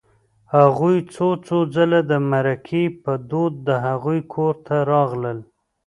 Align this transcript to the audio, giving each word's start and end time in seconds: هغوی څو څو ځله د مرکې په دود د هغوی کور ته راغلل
هغوی 0.55 0.97
څو 1.13 1.27
څو 1.45 1.57
ځله 1.75 1.99
د 2.11 2.13
مرکې 2.31 2.83
په 3.03 3.11
دود 3.29 3.53
د 3.67 3.69
هغوی 3.85 4.19
کور 4.33 4.53
ته 4.67 4.75
راغلل 4.91 5.39